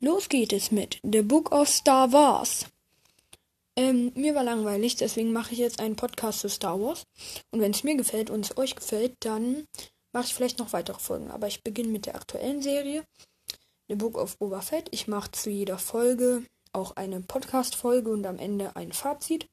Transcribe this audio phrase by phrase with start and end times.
[0.00, 2.71] Los geht es mit The Book of Star Wars.
[3.82, 7.02] Ähm, mir war langweilig, deswegen mache ich jetzt einen Podcast zu Star Wars.
[7.50, 9.66] Und wenn es mir gefällt und es euch gefällt, dann
[10.12, 11.32] mache ich vielleicht noch weitere Folgen.
[11.32, 13.02] Aber ich beginne mit der aktuellen Serie,
[13.88, 14.86] The Book of Boba Fett.
[14.92, 19.48] Ich mache zu jeder Folge auch eine Podcast-Folge und am Ende ein Fazit,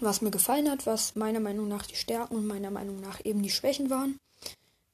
[0.00, 3.40] was mir gefallen hat, was meiner Meinung nach die Stärken und meiner Meinung nach eben
[3.40, 4.18] die Schwächen waren.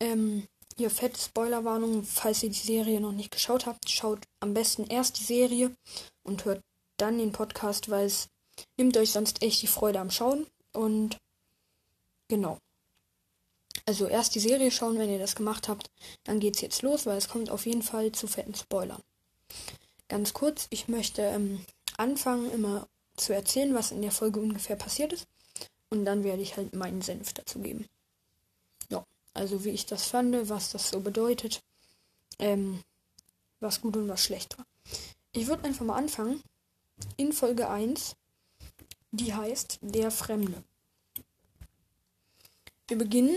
[0.00, 4.84] Ähm, hier fette Spoilerwarnung, falls ihr die Serie noch nicht geschaut habt, schaut am besten
[4.84, 5.72] erst die Serie
[6.22, 6.60] und hört
[6.96, 8.28] dann den Podcast, weil es
[8.76, 10.46] nimmt euch sonst echt die Freude am Schauen.
[10.72, 11.18] Und
[12.28, 12.58] genau.
[13.84, 15.90] Also erst die Serie schauen, wenn ihr das gemacht habt,
[16.24, 19.02] dann geht's jetzt los, weil es kommt auf jeden Fall zu fetten Spoilern.
[20.08, 21.64] Ganz kurz, ich möchte ähm,
[21.96, 25.26] anfangen, immer zu erzählen, was in der Folge ungefähr passiert ist.
[25.88, 27.86] Und dann werde ich halt meinen Senf dazu geben.
[28.90, 31.60] Ja, also wie ich das fand, was das so bedeutet,
[32.38, 32.82] ähm,
[33.60, 34.66] was gut und was schlecht war.
[35.32, 36.42] Ich würde einfach mal anfangen
[37.16, 38.16] in Folge 1,
[39.10, 40.62] die heißt Der Fremde.
[42.88, 43.36] Wir beginnen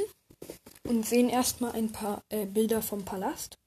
[0.83, 3.57] und sehen erstmal ein paar äh, Bilder vom Palast,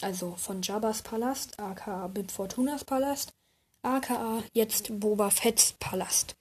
[0.00, 3.32] also von Jabba's Palast, aka Bib Fortunas Palast,
[3.82, 6.36] aka jetzt Boba Fett's Palast.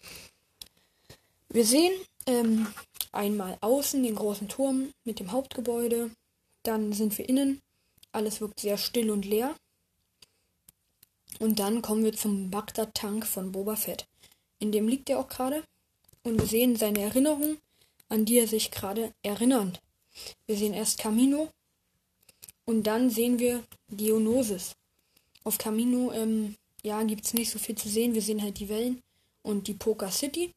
[1.50, 1.94] Wir sehen
[2.26, 2.68] ähm,
[3.12, 6.12] einmal außen den großen Turm mit dem Hauptgebäude,
[6.64, 7.62] dann sind wir innen,
[8.12, 9.56] alles wirkt sehr still und leer.
[11.40, 14.08] Und dann kommen wir zum Bagdad-Tank von Boba Fett.
[14.60, 15.64] In dem liegt er auch gerade.
[16.24, 17.58] Und wir sehen seine Erinnerung,
[18.10, 19.82] an die er sich gerade erinnert.
[20.48, 21.50] Wir sehen erst Camino.
[22.66, 24.76] Und dann sehen wir Geonosis.
[25.44, 28.16] Auf Camino, ähm, ja, gibt es nicht so viel zu sehen.
[28.16, 29.02] Wir sehen halt die Wellen
[29.44, 30.52] und die Poker City.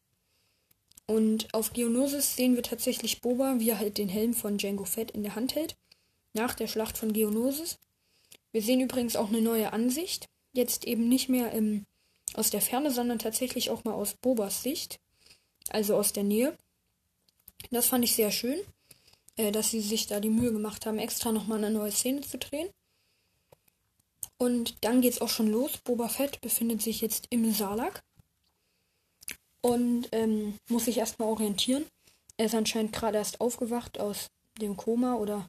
[1.07, 5.11] Und auf Geonosis sehen wir tatsächlich Boba, wie er halt den Helm von Django Fett
[5.11, 5.77] in der Hand hält.
[6.35, 7.79] Nach der Schlacht von Geonosis.
[8.53, 11.85] Wir sehen übrigens auch eine neue Ansicht jetzt eben nicht mehr ähm,
[12.35, 14.99] aus der Ferne, sondern tatsächlich auch mal aus Bobas Sicht,
[15.71, 16.57] also aus der Nähe.
[17.71, 18.59] Das fand ich sehr schön,
[19.37, 22.39] äh, dass sie sich da die Mühe gemacht haben, extra nochmal eine neue Szene zu
[22.39, 22.69] drehen.
[24.37, 25.79] Und dann geht's auch schon los.
[25.79, 28.03] Boba Fett befindet sich jetzt im Salak
[29.61, 31.85] und ähm, muss sich erstmal orientieren.
[32.37, 34.29] Er ist anscheinend gerade erst aufgewacht aus
[34.61, 35.49] dem Koma oder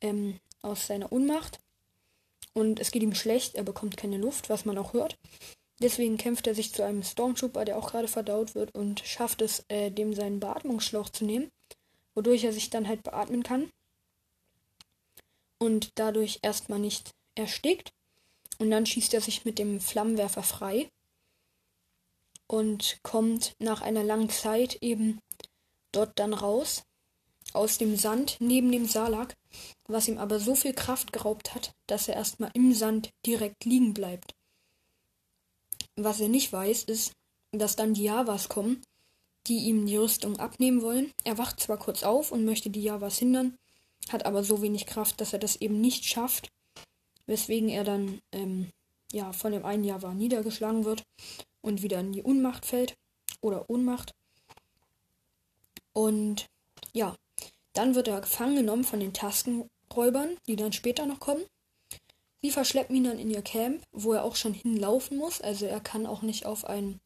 [0.00, 1.60] ähm, aus seiner Unmacht
[2.56, 5.18] und es geht ihm schlecht, er bekommt keine Luft, was man auch hört.
[5.82, 9.62] Deswegen kämpft er sich zu einem Stormtrooper, der auch gerade verdaut wird, und schafft es,
[9.68, 11.50] äh, dem seinen Beatmungsschlauch zu nehmen,
[12.14, 13.70] wodurch er sich dann halt beatmen kann
[15.58, 17.90] und dadurch erstmal nicht erstickt.
[18.58, 20.88] Und dann schießt er sich mit dem Flammenwerfer frei
[22.46, 25.18] und kommt nach einer langen Zeit eben
[25.92, 26.84] dort dann raus
[27.52, 29.34] aus dem Sand neben dem Salak,
[29.88, 33.94] was ihm aber so viel Kraft geraubt hat, dass er erstmal im Sand direkt liegen
[33.94, 34.34] bleibt.
[35.96, 37.12] Was er nicht weiß, ist,
[37.52, 38.82] dass dann die Javas kommen,
[39.46, 41.12] die ihm die Rüstung abnehmen wollen.
[41.24, 43.56] Er wacht zwar kurz auf und möchte die Javas hindern,
[44.10, 46.48] hat aber so wenig Kraft, dass er das eben nicht schafft,
[47.26, 48.70] weswegen er dann ähm,
[49.12, 51.02] ja von dem einen Java niedergeschlagen wird
[51.62, 52.96] und wieder in die Unmacht fällt
[53.40, 54.12] oder Ohnmacht.
[55.92, 56.46] Und
[56.92, 57.16] ja,
[57.76, 61.44] dann wird er gefangen genommen von den Taskenräubern, die dann später noch kommen.
[62.42, 65.40] Sie verschleppen ihn dann in ihr Camp, wo er auch schon hinlaufen muss.
[65.40, 67.00] Also er kann auch nicht auf einen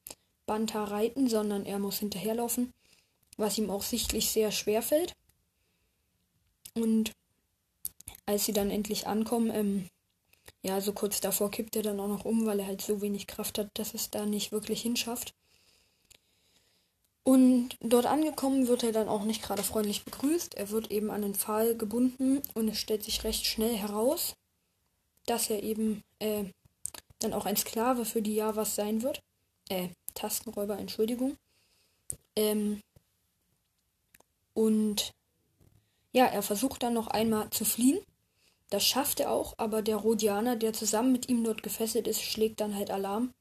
[0.46, 2.72] Banta reiten, sondern er muss hinterherlaufen,
[3.36, 5.14] was ihm auch sichtlich sehr schwer fällt.
[6.74, 7.12] Und
[8.26, 9.88] als sie dann endlich ankommen, ähm,
[10.62, 13.26] ja, so kurz davor kippt er dann auch noch um, weil er halt so wenig
[13.26, 15.34] Kraft hat, dass es da nicht wirklich hinschafft.
[17.30, 20.56] Und dort angekommen wird er dann auch nicht gerade freundlich begrüßt.
[20.56, 24.34] Er wird eben an den Pfahl gebunden und es stellt sich recht schnell heraus,
[25.26, 26.46] dass er eben äh,
[27.20, 29.20] dann auch ein Sklave für die Javas sein wird.
[29.68, 31.36] Äh, Tastenräuber, Entschuldigung.
[32.34, 32.80] Ähm,
[34.52, 35.12] und
[36.10, 38.00] ja, er versucht dann noch einmal zu fliehen.
[38.70, 42.60] Das schafft er auch, aber der Rhodianer, der zusammen mit ihm dort gefesselt ist, schlägt
[42.60, 43.32] dann halt Alarm,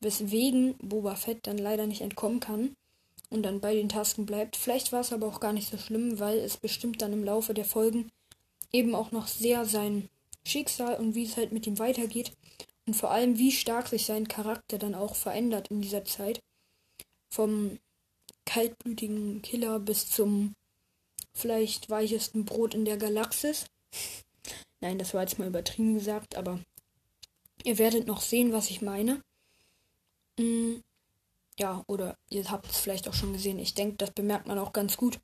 [0.00, 2.76] weswegen Boba Fett dann leider nicht entkommen kann
[3.32, 4.56] und dann bei den Tasken bleibt.
[4.56, 7.54] Vielleicht war es aber auch gar nicht so schlimm, weil es bestimmt dann im Laufe
[7.54, 8.10] der Folgen
[8.72, 10.08] eben auch noch sehr sein
[10.44, 12.32] Schicksal und wie es halt mit ihm weitergeht
[12.86, 16.40] und vor allem wie stark sich sein Charakter dann auch verändert in dieser Zeit.
[17.30, 17.78] Vom
[18.44, 20.54] kaltblütigen Killer bis zum
[21.32, 23.66] vielleicht weichesten Brot in der Galaxis.
[24.80, 26.58] Nein, das war jetzt mal übertrieben gesagt, aber
[27.64, 29.22] ihr werdet noch sehen, was ich meine.
[30.38, 30.76] Mm,
[31.58, 33.58] ja, oder ihr habt es vielleicht auch schon gesehen.
[33.58, 35.20] Ich denke, das bemerkt man auch ganz gut,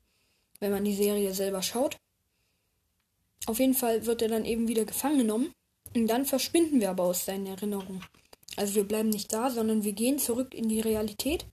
[0.59, 1.97] wenn man die Serie selber schaut.
[3.45, 5.53] Auf jeden Fall wird er dann eben wieder gefangen genommen.
[5.95, 8.03] Und dann verschwinden wir aber aus seinen Erinnerungen.
[8.55, 11.45] Also wir bleiben nicht da, sondern wir gehen zurück in die Realität.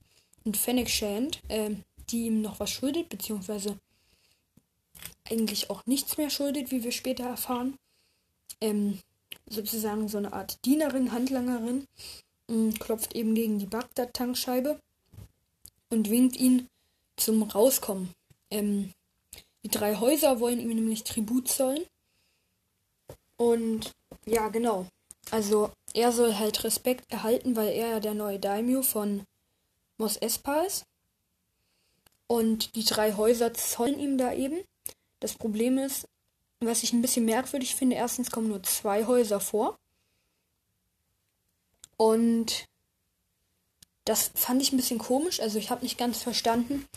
[0.43, 1.71] Und Fennec Shand, äh,
[2.09, 3.79] die ihm noch was schuldet, beziehungsweise
[5.29, 7.77] eigentlich auch nichts mehr schuldet, wie wir später erfahren.
[8.61, 8.99] Ähm,
[9.49, 11.87] sozusagen so eine Art Dienerin, Handlangerin,
[12.79, 14.79] klopft eben gegen die Bagdad-Tankscheibe
[15.89, 16.67] und winkt ihn
[17.17, 18.11] zum Rauskommen.
[18.49, 18.93] Ähm,
[19.63, 21.85] die drei Häuser wollen ihm nämlich Tribut zollen.
[23.37, 23.91] Und
[24.25, 24.87] ja, genau.
[25.31, 29.23] Also er soll halt Respekt erhalten, weil er ja der neue Daimyo von
[29.97, 30.85] Mos Espa ist.
[32.27, 34.63] Und die drei Häuser zollen ihm da eben.
[35.19, 36.05] Das Problem ist,
[36.59, 39.77] was ich ein bisschen merkwürdig finde, erstens kommen nur zwei Häuser vor.
[41.97, 42.65] Und
[44.05, 45.39] das fand ich ein bisschen komisch.
[45.39, 46.87] Also ich habe nicht ganz verstanden,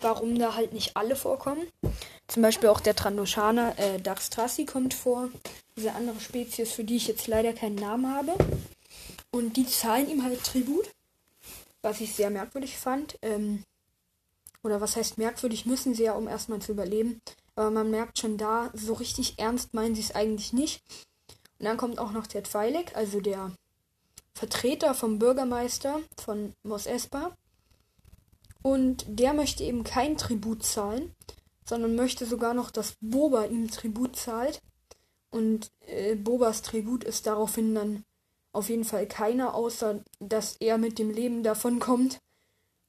[0.00, 1.66] warum da halt nicht alle vorkommen.
[2.28, 5.28] Zum Beispiel auch der Trandoshaner äh, Daxtrassi kommt vor.
[5.76, 8.34] Diese andere Spezies, für die ich jetzt leider keinen Namen habe.
[9.32, 10.90] Und die zahlen ihm halt Tribut.
[11.82, 13.18] Was ich sehr merkwürdig fand.
[13.22, 13.64] Ähm,
[14.62, 17.20] oder was heißt merkwürdig, müssen sie ja, um erstmal zu überleben.
[17.56, 20.82] Aber man merkt schon da, so richtig ernst meinen sie es eigentlich nicht.
[21.58, 23.52] Und dann kommt auch noch der Twi'lek, also der
[24.34, 27.36] Vertreter vom Bürgermeister von Mos Espa.
[28.62, 31.14] Und der möchte eben kein Tribut zahlen,
[31.64, 34.60] sondern möchte sogar noch, dass Boba ihm Tribut zahlt.
[35.30, 38.04] Und äh, Bobas Tribut ist daraufhin dann
[38.52, 42.18] auf jeden Fall keiner, außer dass er mit dem Leben davon kommt.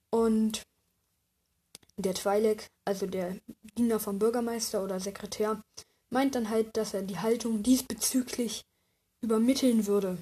[0.10, 0.64] Und
[1.98, 3.38] der Twi'lek, also der
[3.78, 5.62] Diener vom Bürgermeister oder Sekretär,
[6.10, 8.64] meint dann halt, dass er die Haltung diesbezüglich
[9.22, 10.18] übermitteln würde.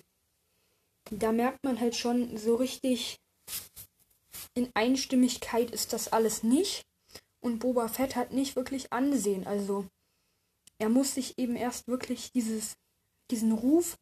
[1.12, 3.20] Da merkt man halt schon so richtig,
[4.54, 6.86] in Einstimmigkeit ist das alles nicht.
[7.42, 9.48] Und Boba Fett hat nicht wirklich Ansehen.
[9.48, 9.86] Also
[10.78, 12.76] er muss sich eben erst wirklich dieses,
[13.32, 13.98] diesen Ruf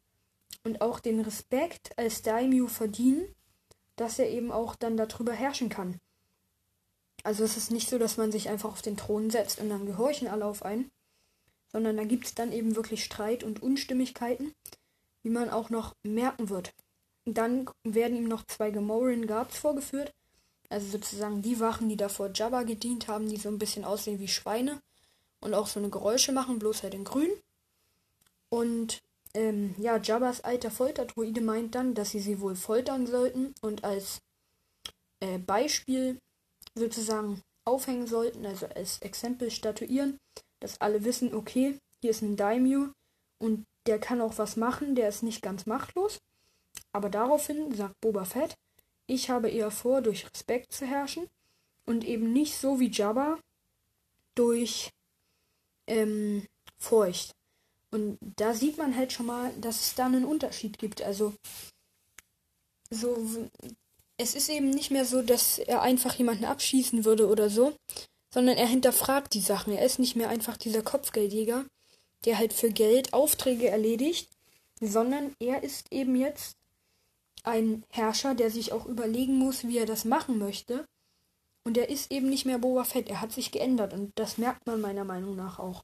[0.64, 3.34] und auch den Respekt als Daimyo verdienen,
[3.96, 6.00] dass er eben auch dann darüber herrschen kann.
[7.24, 9.86] Also es ist nicht so, dass man sich einfach auf den Thron setzt und dann
[9.86, 10.90] gehorchen alle auf einen,
[11.70, 14.52] sondern da gibt es dann eben wirklich Streit und Unstimmigkeiten,
[15.22, 16.72] wie man auch noch merken wird.
[17.34, 20.12] Dann werden ihm noch zwei Gamorrean Guards vorgeführt,
[20.68, 24.28] also sozusagen die Wachen, die davor Jabba gedient haben, die so ein bisschen aussehen wie
[24.28, 24.80] Schweine
[25.40, 27.30] und auch so eine Geräusche machen, bloß halt in grün.
[28.50, 29.00] Und
[29.34, 34.20] ähm, ja, Jabbas alter Folterdruide meint dann, dass sie sie wohl foltern sollten und als
[35.20, 36.18] äh, Beispiel
[36.74, 40.18] sozusagen aufhängen sollten, also als Exempel statuieren,
[40.60, 42.88] dass alle wissen, okay, hier ist ein Daimyo
[43.38, 46.18] und der kann auch was machen, der ist nicht ganz machtlos.
[46.92, 48.54] Aber daraufhin sagt Boba Fett,
[49.06, 51.28] ich habe eher vor, durch Respekt zu herrschen
[51.86, 53.38] und eben nicht so wie Jabba
[54.34, 54.90] durch
[55.86, 56.46] ähm,
[56.78, 57.32] Furcht.
[57.90, 61.00] Und da sieht man halt schon mal, dass es da einen Unterschied gibt.
[61.02, 61.34] Also
[62.90, 63.48] so
[64.18, 67.74] es ist eben nicht mehr so, dass er einfach jemanden abschießen würde oder so,
[68.34, 69.72] sondern er hinterfragt die Sachen.
[69.72, 71.64] Er ist nicht mehr einfach dieser Kopfgeldjäger,
[72.24, 74.28] der halt für Geld Aufträge erledigt,
[74.80, 76.57] sondern er ist eben jetzt
[77.48, 80.86] ein Herrscher, der sich auch überlegen muss, wie er das machen möchte.
[81.64, 83.08] Und er ist eben nicht mehr Boba Fett.
[83.08, 85.82] Er hat sich geändert und das merkt man meiner Meinung nach auch.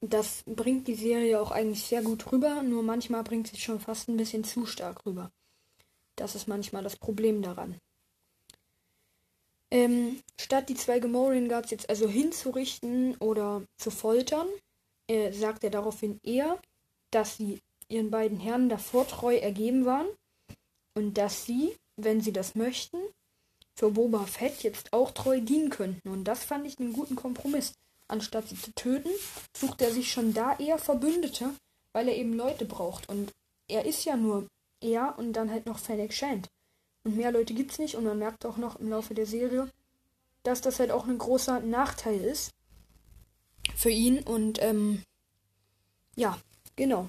[0.00, 4.08] Das bringt die Serie auch eigentlich sehr gut rüber, nur manchmal bringt sie schon fast
[4.08, 5.30] ein bisschen zu stark rüber.
[6.16, 7.78] Das ist manchmal das Problem daran.
[9.70, 14.48] Ähm, statt die zwei Gamorrean Guards jetzt also hinzurichten oder zu foltern,
[15.08, 16.60] äh, sagt er daraufhin eher,
[17.10, 17.60] dass sie
[17.92, 20.06] ihren beiden Herren davor treu ergeben waren
[20.94, 22.98] und dass sie, wenn sie das möchten,
[23.74, 26.08] für Boba Fett jetzt auch treu dienen könnten.
[26.08, 27.74] Und das fand ich einen guten Kompromiss.
[28.08, 29.10] Anstatt sie zu töten,
[29.56, 31.50] sucht er sich schon da eher Verbündete,
[31.92, 33.08] weil er eben Leute braucht.
[33.08, 33.32] Und
[33.68, 34.46] er ist ja nur
[34.80, 36.48] er und dann halt noch Fennec Shand.
[37.04, 39.70] Und mehr Leute gibt's nicht und man merkt auch noch im Laufe der Serie,
[40.42, 42.50] dass das halt auch ein großer Nachteil ist
[43.74, 45.02] für ihn und ähm,
[46.16, 46.38] ja,
[46.76, 47.08] genau.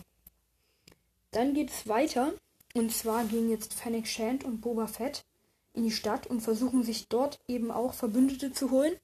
[1.33, 2.33] Dann geht's weiter
[2.73, 5.25] und zwar gehen jetzt Fennec Shand und Boba Fett
[5.73, 8.95] in die Stadt und versuchen sich dort eben auch Verbündete zu holen,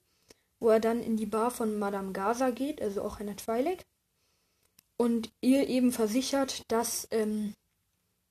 [0.58, 3.80] wo er dann in die Bar von Madame Gaza geht, also auch eine Twi'lek
[5.00, 7.54] und ihr eben versichert, dass ähm,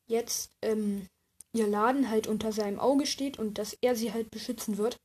[0.06, 1.08] jetzt ähm,
[1.52, 5.00] ihr Laden halt unter seinem Auge steht und dass er sie halt beschützen wird.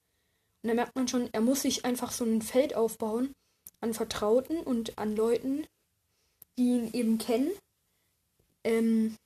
[0.62, 3.32] Und da merkt man schon, er muss sich einfach so ein Feld aufbauen
[3.80, 5.66] an Vertrauten und an Leuten,
[6.58, 7.50] die ihn eben kennen.
[8.64, 9.16] Ähm,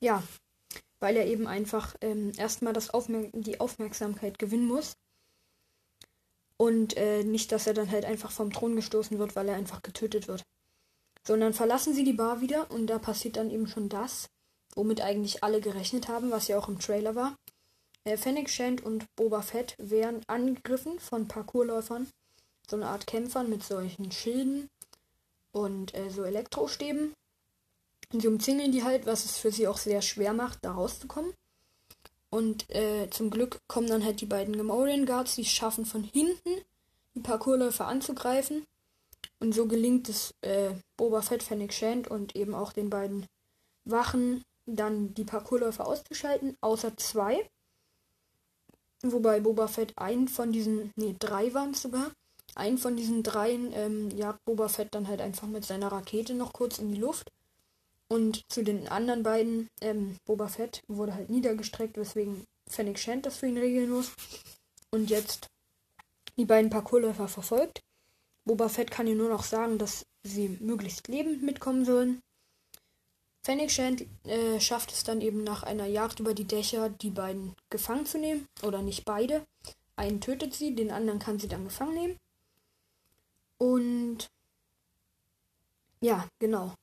[0.00, 0.22] ja,
[1.00, 4.96] weil er eben einfach ähm, erstmal Aufmer die Aufmerksamkeit gewinnen muss.
[6.56, 9.82] Und äh, nicht, dass er dann halt einfach vom Thron gestoßen wird, weil er einfach
[9.82, 10.42] getötet wird.
[11.24, 14.28] Sondern verlassen sie die Bar wieder und da passiert dann eben schon das,
[14.74, 17.36] womit eigentlich alle gerechnet haben, was ja auch im Trailer war.
[18.04, 22.08] Äh, Fennec Shand und Boba Fett werden angegriffen von Parkourläufern,
[22.68, 24.68] so eine Art Kämpfern mit solchen Schilden
[25.52, 27.12] und äh, so Elektrostäben.
[28.12, 31.32] Und sie umzingeln die halt, was es für sie auch sehr schwer macht, da rauszukommen.
[32.30, 36.62] Und äh, zum Glück kommen dann halt die beiden Gamorrean Guards, die schaffen, von hinten
[37.14, 38.64] die Parkourläufer anzugreifen.
[39.40, 43.26] Und so gelingt es äh, Boba Fett, Fennec Shand und eben auch den beiden
[43.84, 47.48] Wachen, dann die Parkourläufer auszuschalten, außer zwei.
[49.02, 52.10] Wobei Boba Fett einen von diesen, nee, drei waren es sogar.
[52.54, 56.52] Einen von diesen dreien ähm, jagt Boba Fett dann halt einfach mit seiner Rakete noch
[56.52, 57.30] kurz in die Luft.
[58.08, 63.36] Und zu den anderen beiden, ähm, Boba Fett wurde halt niedergestreckt, weswegen Fennec Shand das
[63.36, 64.12] für ihn regeln muss.
[64.90, 65.48] Und jetzt
[66.38, 67.80] die beiden Parkourläufer verfolgt.
[68.44, 72.22] Boba Fett kann ihr nur noch sagen, dass sie möglichst lebend mitkommen sollen.
[73.42, 77.54] Fennec Shand äh, schafft es dann eben nach einer Jagd über die Dächer, die beiden
[77.70, 78.46] gefangen zu nehmen.
[78.62, 79.44] Oder nicht beide.
[79.96, 82.16] Einen tötet sie, den anderen kann sie dann gefangen nehmen.
[83.58, 84.28] Und
[86.00, 86.74] ja, genau.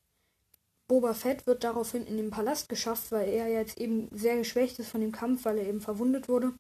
[0.88, 4.90] Boba Fett wird daraufhin in den Palast geschafft, weil er jetzt eben sehr geschwächt ist
[4.90, 6.54] von dem Kampf, weil er eben verwundet wurde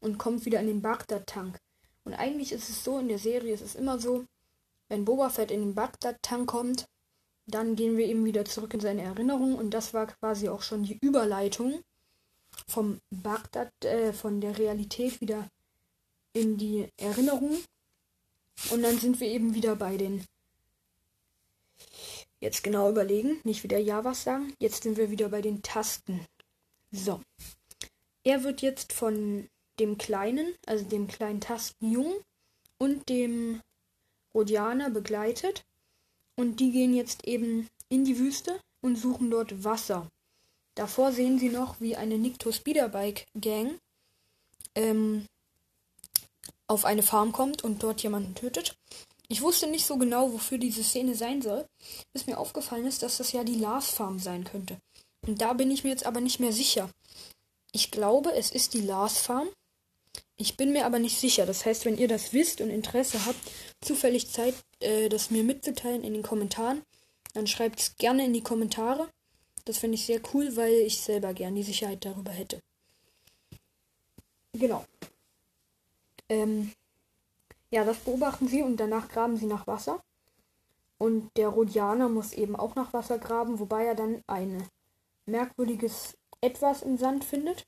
[0.00, 1.58] und kommt wieder in den Bagdad-Tank.
[2.04, 4.24] Und eigentlich ist es so in der Serie, es ist immer so,
[4.88, 6.86] wenn Boba Fett in den Bagdad-Tank kommt,
[7.46, 10.84] dann gehen wir eben wieder zurück in seine Erinnerung und das war quasi auch schon
[10.84, 11.82] die Überleitung
[12.66, 15.48] vom Bagdad, äh, von der Realität wieder
[16.32, 17.56] in die Erinnerung.
[18.70, 20.24] Und dann sind wir eben wieder bei den
[22.40, 24.54] Jetzt genau überlegen, nicht wieder Ja was sagen.
[24.60, 26.24] Jetzt sind wir wieder bei den Tasten.
[26.90, 27.20] So.
[28.22, 29.48] Er wird jetzt von
[29.80, 32.16] dem Kleinen, also dem kleinen Tastenjungen
[32.78, 33.60] und dem
[34.34, 35.64] Rodianer begleitet.
[36.36, 40.08] Und die gehen jetzt eben in die Wüste und suchen dort Wasser.
[40.76, 43.80] Davor sehen sie noch, wie eine Nikto Speederbike Gang
[44.76, 45.26] ähm,
[46.68, 48.76] auf eine Farm kommt und dort jemanden tötet.
[49.28, 51.66] Ich wusste nicht so genau, wofür diese Szene sein soll,
[52.12, 54.78] bis mir aufgefallen ist, dass das ja die Lars Farm sein könnte.
[55.26, 56.90] Und da bin ich mir jetzt aber nicht mehr sicher.
[57.72, 59.48] Ich glaube, es ist die Lars Farm.
[60.36, 61.44] Ich bin mir aber nicht sicher.
[61.44, 63.40] Das heißt, wenn ihr das wisst und Interesse habt,
[63.82, 66.82] zufällig Zeit, äh, das mir mitzuteilen in den Kommentaren,
[67.34, 69.10] dann schreibt es gerne in die Kommentare.
[69.66, 72.62] Das finde ich sehr cool, weil ich selber gern die Sicherheit darüber hätte.
[74.54, 74.86] Genau.
[76.30, 76.72] Ähm,
[77.70, 80.02] ja, das beobachten sie und danach graben sie nach Wasser.
[80.98, 84.66] Und der Rodianer muss eben auch nach Wasser graben, wobei er dann ein
[85.26, 87.66] merkwürdiges Etwas im Sand findet.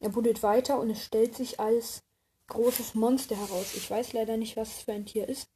[0.00, 2.02] Er buddelt weiter und es stellt sich als
[2.48, 3.74] großes Monster heraus.
[3.74, 5.48] Ich weiß leider nicht, was es für ein Tier ist,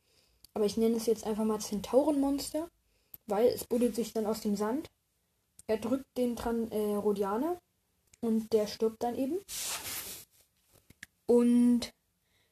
[0.55, 2.69] aber ich nenne es jetzt einfach mal Zentaurenmonster,
[3.27, 4.89] weil es buddelt sich dann aus dem Sand.
[5.67, 7.61] Er drückt den Tran äh, Rodianer
[8.21, 9.39] und der stirbt dann eben.
[11.27, 11.93] Und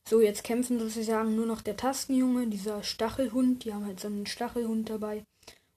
[0.08, 4.26] so, jetzt kämpfen sozusagen nur noch der Tastenjunge, dieser Stachelhund, die haben halt so einen
[4.26, 5.24] Stachelhund dabei,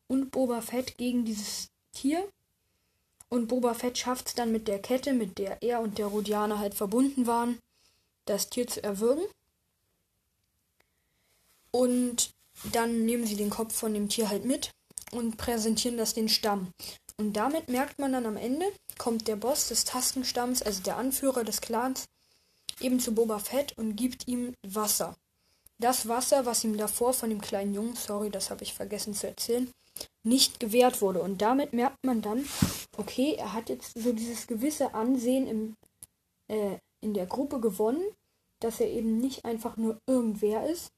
[0.08, 2.28] und Boba Fett gegen dieses Tier.
[3.30, 6.60] Und Boba Fett schafft es dann mit der Kette, mit der er und der Rodianer
[6.60, 7.60] halt verbunden waren,
[8.26, 9.24] das Tier zu erwürgen.
[11.72, 12.32] Und
[12.72, 14.72] dann nehmen sie den Kopf von dem Tier halt mit
[15.12, 16.72] und präsentieren das den Stamm.
[17.18, 18.66] Und damit merkt man dann am Ende,
[18.98, 22.06] kommt der Boss des Tastenstamms, also der Anführer des Clans,
[22.82, 25.16] eben zu Boba Fett und gibt ihm Wasser.
[25.80, 29.28] Das Wasser, was ihm davor von dem kleinen Jungen, sorry, das habe ich vergessen zu
[29.28, 29.70] erzählen,
[30.24, 31.22] nicht gewährt wurde.
[31.22, 32.46] Und damit merkt man dann,
[32.98, 35.76] okay, er hat jetzt so dieses gewisse Ansehen im,
[36.48, 38.04] äh, in der Gruppe gewonnen,
[38.60, 40.92] dass er eben nicht einfach nur irgendwer ist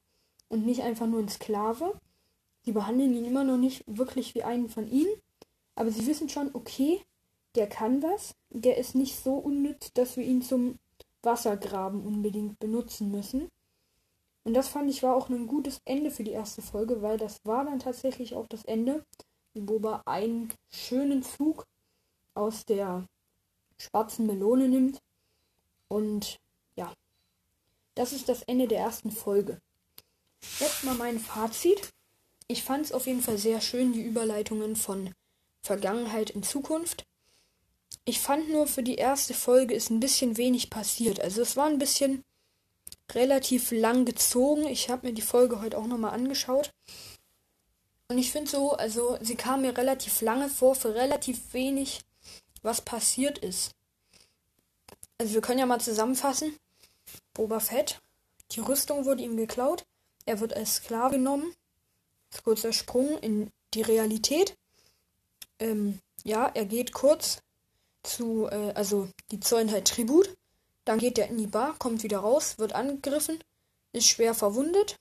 [0.48, 1.98] und nicht einfach nur ein Sklave.
[2.64, 5.12] Sie behandeln ihn immer noch nicht wirklich wie einen von ihnen,
[5.74, 7.02] aber sie wissen schon, okay,
[7.54, 10.78] der kann was, der ist nicht so unnütz, dass wir ihn zum
[11.22, 13.48] Wassergraben unbedingt benutzen müssen.
[14.44, 17.38] Und das fand ich war auch ein gutes Ende für die erste Folge, weil das
[17.44, 19.04] war dann tatsächlich auch das Ende,
[19.52, 21.66] wie Boba einen schönen Zug
[22.34, 23.06] aus der
[23.78, 24.98] schwarzen Melone nimmt.
[25.88, 26.38] Und
[26.76, 26.92] ja,
[27.94, 29.58] das ist das Ende der ersten Folge.
[30.58, 31.90] Jetzt mal mein Fazit.
[32.46, 35.12] Ich fand es auf jeden Fall sehr schön, die Überleitungen von
[35.62, 37.04] Vergangenheit in Zukunft.
[38.10, 41.20] Ich fand nur für die erste Folge ist ein bisschen wenig passiert.
[41.20, 42.24] Also es war ein bisschen
[43.12, 44.66] relativ lang gezogen.
[44.66, 46.72] Ich habe mir die Folge heute auch nochmal angeschaut.
[48.08, 52.00] Und ich finde so, also sie kam mir relativ lange vor für relativ wenig,
[52.62, 53.76] was passiert ist.
[55.18, 56.56] Also wir können ja mal zusammenfassen.
[57.32, 58.00] Boba Fett,
[58.50, 59.84] die Rüstung wurde ihm geklaut.
[60.26, 61.54] Er wird als Sklave genommen.
[62.42, 64.56] Kurzer Sprung in die Realität.
[65.60, 67.40] Ähm, ja, er geht kurz
[68.02, 70.34] zu, äh, also die zollen halt Tribut.
[70.84, 73.38] Dann geht er in die Bar, kommt wieder raus, wird angegriffen,
[73.92, 74.96] ist schwer verwundet.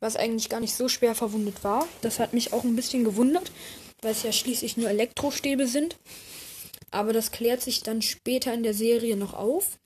[0.00, 1.86] Was eigentlich gar nicht so schwer verwundet war.
[2.00, 3.52] Das hat mich auch ein bisschen gewundert,
[4.00, 5.96] weil es ja schließlich nur Elektrostäbe sind.
[6.90, 9.78] Aber das klärt sich dann später in der Serie noch auf,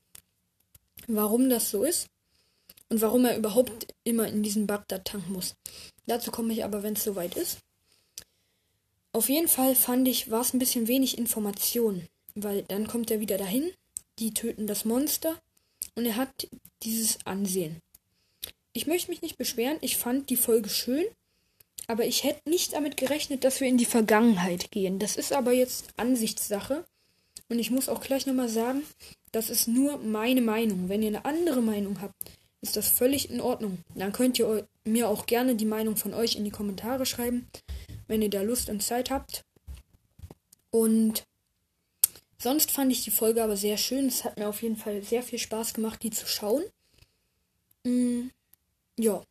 [1.06, 2.08] warum das so ist
[2.88, 5.54] und warum er überhaupt immer in diesen Bagdad-Tank muss.
[6.06, 7.58] Dazu komme ich aber, wenn es soweit ist.
[9.12, 13.20] Auf jeden Fall fand ich, war es ein bisschen wenig Information, weil dann kommt er
[13.20, 13.70] wieder dahin,
[14.18, 15.40] die töten das Monster
[15.94, 16.48] und er hat
[16.82, 17.80] dieses Ansehen.
[18.72, 21.04] Ich möchte mich nicht beschweren, ich fand die Folge schön,
[21.86, 24.98] aber ich hätte nicht damit gerechnet, dass wir in die Vergangenheit gehen.
[24.98, 26.84] Das ist aber jetzt Ansichtssache.
[27.48, 28.82] Und ich muss auch gleich nochmal sagen,
[29.32, 30.88] das ist nur meine Meinung.
[30.88, 32.16] Wenn ihr eine andere Meinung habt,
[32.60, 33.78] ist das völlig in Ordnung.
[33.94, 37.46] Dann könnt ihr mir auch gerne die Meinung von euch in die Kommentare schreiben,
[38.08, 39.44] wenn ihr da Lust und Zeit habt.
[40.70, 41.24] Und
[42.38, 44.06] sonst fand ich die Folge aber sehr schön.
[44.06, 46.64] Es hat mir auf jeden Fall sehr viel Spaß gemacht, die zu schauen.
[47.84, 48.28] Mm,
[48.98, 49.22] ja.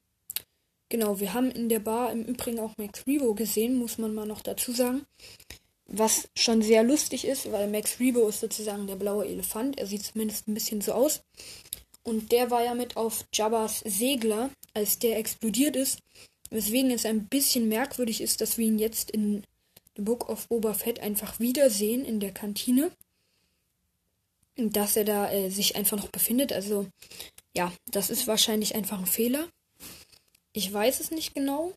[0.89, 4.27] Genau, wir haben in der Bar im Übrigen auch Max Rebo gesehen, muss man mal
[4.27, 5.05] noch dazu sagen.
[5.87, 9.77] Was schon sehr lustig ist, weil Max Rebo ist sozusagen der blaue Elefant.
[9.77, 11.21] Er sieht zumindest ein bisschen so aus.
[12.03, 15.99] Und der war ja mit auf Jabbas Segler, als der explodiert ist.
[16.51, 19.43] Weswegen es ein bisschen merkwürdig ist, dass wir ihn jetzt in
[19.95, 22.91] The Book of Boba Fett einfach wiedersehen in der Kantine.
[24.57, 26.53] Dass er da äh, sich einfach noch befindet.
[26.53, 26.87] Also,
[27.55, 29.47] ja, das ist wahrscheinlich einfach ein Fehler.
[30.53, 31.73] Ich weiß es nicht genau,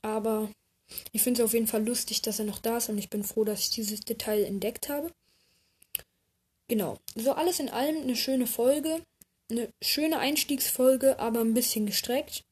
[0.00, 0.50] aber
[1.12, 3.24] ich finde es auf jeden Fall lustig, dass er noch da ist und ich bin
[3.24, 5.12] froh, dass ich dieses Detail entdeckt habe.
[6.68, 6.98] Genau.
[7.14, 9.02] So alles in allem eine schöne Folge.
[9.50, 12.44] Eine schöne Einstiegsfolge, aber ein bisschen gestreckt.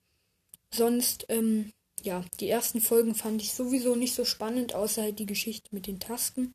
[0.70, 5.26] Sonst, ähm, ja, die ersten Folgen fand ich sowieso nicht so spannend, außer halt die
[5.26, 6.54] Geschichte mit den Tasten.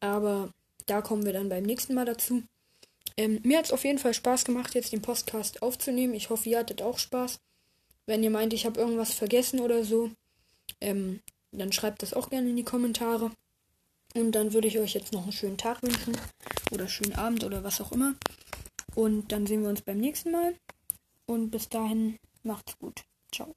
[0.00, 0.52] Aber
[0.86, 2.42] da kommen wir dann beim nächsten Mal dazu.
[3.16, 6.14] Ähm, mir hat es auf jeden Fall Spaß gemacht, jetzt den Podcast aufzunehmen.
[6.14, 7.38] Ich hoffe, ihr hattet auch Spaß.
[8.06, 10.10] Wenn ihr meint, ich habe irgendwas vergessen oder so,
[10.80, 11.20] ähm,
[11.52, 13.30] dann schreibt das auch gerne in die Kommentare.
[14.14, 16.16] Und dann würde ich euch jetzt noch einen schönen Tag wünschen.
[16.70, 18.14] Oder schönen Abend oder was auch immer.
[18.94, 20.54] Und dann sehen wir uns beim nächsten Mal.
[21.26, 23.02] Und bis dahin macht's gut.
[23.32, 23.54] Ciao.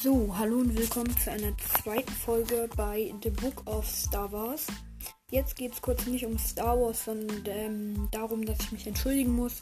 [0.00, 4.68] So, hallo und willkommen zu einer zweiten Folge bei The Book of Star Wars.
[5.32, 9.34] Jetzt geht es kurz nicht um Star Wars, sondern ähm, darum, dass ich mich entschuldigen
[9.34, 9.60] muss.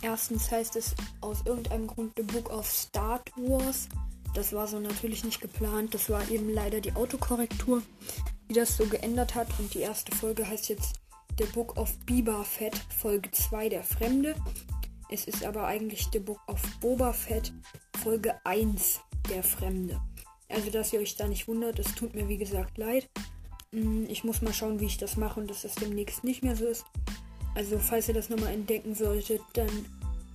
[0.00, 3.86] Erstens heißt es aus irgendeinem Grund The Book of Star Wars.
[4.34, 5.92] Das war so natürlich nicht geplant.
[5.92, 7.82] Das war eben leider die Autokorrektur,
[8.48, 9.48] die das so geändert hat.
[9.58, 10.94] Und die erste Folge heißt jetzt
[11.38, 14.36] The Book of Biba Fett, Folge 2, der Fremde.
[15.08, 17.52] Es ist aber eigentlich The Book of Boba Fett,
[18.02, 20.00] Folge 1, der Fremde.
[20.48, 23.08] Also, dass ihr euch da nicht wundert, es tut mir wie gesagt leid.
[23.72, 26.56] Mm, ich muss mal schauen, wie ich das mache und dass das demnächst nicht mehr
[26.56, 26.84] so ist.
[27.54, 29.86] Also, falls ihr das nochmal entdecken solltet, dann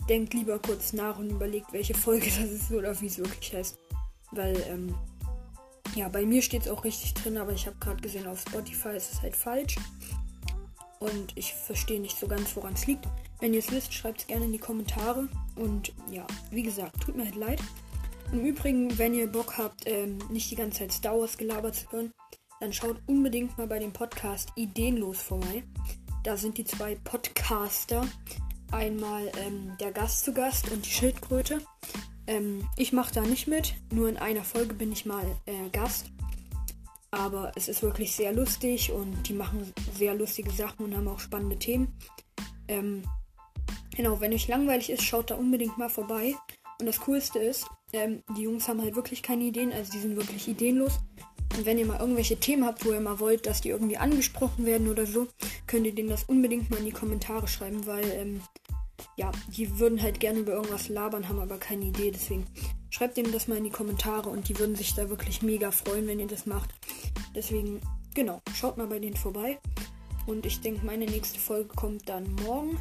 [0.09, 3.77] denkt lieber kurz nach und überlegt, welche Folge das ist oder wie es wirklich heißt.
[4.31, 4.95] Weil, ähm,
[5.95, 8.95] ja, bei mir steht es auch richtig drin, aber ich habe gerade gesehen, auf Spotify
[8.95, 9.75] ist es halt falsch.
[10.99, 13.07] Und ich verstehe nicht so ganz, woran es liegt.
[13.39, 15.27] Wenn ihr es wisst, schreibt es gerne in die Kommentare.
[15.55, 17.59] Und ja, wie gesagt, tut mir halt leid.
[18.31, 21.91] Im Übrigen, wenn ihr Bock habt, ähm, nicht die ganze Zeit Star Wars gelabert zu
[21.91, 22.13] hören,
[22.61, 25.63] dann schaut unbedingt mal bei dem Podcast Ideenlos vorbei.
[26.23, 28.07] Da sind die zwei Podcaster.
[28.71, 31.59] Einmal ähm, der Gast zu Gast und die Schildkröte.
[32.25, 36.11] Ähm, ich mache da nicht mit, nur in einer Folge bin ich mal äh, Gast.
[37.09, 41.19] Aber es ist wirklich sehr lustig und die machen sehr lustige Sachen und haben auch
[41.19, 41.97] spannende Themen.
[42.69, 43.03] Ähm,
[43.93, 46.35] genau, wenn euch langweilig ist, schaut da unbedingt mal vorbei.
[46.81, 50.15] Und das Coolste ist, ähm, die Jungs haben halt wirklich keine Ideen, also die sind
[50.15, 50.99] wirklich ideenlos.
[51.55, 54.65] Und wenn ihr mal irgendwelche Themen habt, wo ihr mal wollt, dass die irgendwie angesprochen
[54.65, 55.27] werden oder so,
[55.67, 58.41] könnt ihr denen das unbedingt mal in die Kommentare schreiben, weil, ähm,
[59.15, 62.09] ja, die würden halt gerne über irgendwas labern, haben aber keine Idee.
[62.09, 62.47] Deswegen
[62.89, 66.07] schreibt denen das mal in die Kommentare und die würden sich da wirklich mega freuen,
[66.07, 66.71] wenn ihr das macht.
[67.35, 67.79] Deswegen,
[68.15, 69.59] genau, schaut mal bei denen vorbei.
[70.25, 72.79] Und ich denke, meine nächste Folge kommt dann morgen.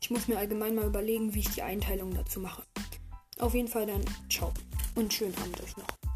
[0.00, 2.62] Ich muss mir allgemein mal überlegen, wie ich die Einteilung dazu mache.
[3.40, 4.52] Auf jeden Fall dann, ciao
[4.96, 6.07] und schönen Abend euch noch.